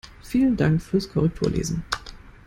[0.23, 1.83] Vielen Dank fürs Korrekturlesen!